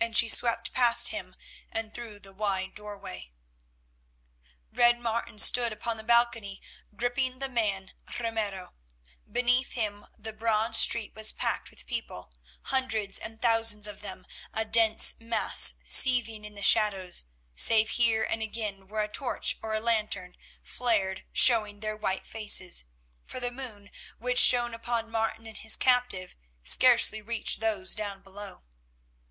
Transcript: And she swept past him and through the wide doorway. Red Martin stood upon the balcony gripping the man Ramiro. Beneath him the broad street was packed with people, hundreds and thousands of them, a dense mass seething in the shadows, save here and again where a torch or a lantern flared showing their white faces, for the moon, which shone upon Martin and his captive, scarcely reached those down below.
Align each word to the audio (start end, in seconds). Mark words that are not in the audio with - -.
And 0.00 0.18
she 0.18 0.28
swept 0.28 0.74
past 0.74 1.08
him 1.08 1.34
and 1.72 1.94
through 1.94 2.20
the 2.20 2.34
wide 2.34 2.74
doorway. 2.74 3.30
Red 4.70 4.98
Martin 5.00 5.38
stood 5.38 5.72
upon 5.72 5.96
the 5.96 6.04
balcony 6.04 6.60
gripping 6.94 7.38
the 7.38 7.48
man 7.48 7.94
Ramiro. 8.20 8.74
Beneath 9.30 9.72
him 9.72 10.06
the 10.18 10.34
broad 10.34 10.76
street 10.76 11.14
was 11.14 11.32
packed 11.32 11.70
with 11.70 11.86
people, 11.86 12.34
hundreds 12.64 13.18
and 13.18 13.40
thousands 13.40 13.86
of 13.86 14.02
them, 14.02 14.26
a 14.52 14.66
dense 14.66 15.14
mass 15.20 15.72
seething 15.84 16.44
in 16.44 16.54
the 16.54 16.62
shadows, 16.62 17.24
save 17.54 17.88
here 17.90 18.24
and 18.24 18.42
again 18.42 18.86
where 18.86 19.02
a 19.02 19.08
torch 19.08 19.56
or 19.62 19.72
a 19.72 19.80
lantern 19.80 20.36
flared 20.62 21.24
showing 21.32 21.80
their 21.80 21.96
white 21.96 22.26
faces, 22.26 22.84
for 23.24 23.40
the 23.40 23.50
moon, 23.50 23.90
which 24.18 24.38
shone 24.38 24.74
upon 24.74 25.10
Martin 25.10 25.46
and 25.46 25.58
his 25.58 25.76
captive, 25.78 26.36
scarcely 26.62 27.22
reached 27.22 27.60
those 27.60 27.94
down 27.94 28.20
below. 28.20 28.64